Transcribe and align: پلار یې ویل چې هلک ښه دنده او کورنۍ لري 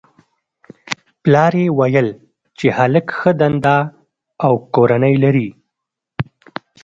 پلار 1.23 1.53
یې 1.61 1.67
ویل 1.77 2.09
چې 2.57 2.65
هلک 2.77 3.07
ښه 3.17 3.31
دنده 3.39 3.77
او 4.45 4.53
کورنۍ 4.75 5.15
لري 5.23 5.49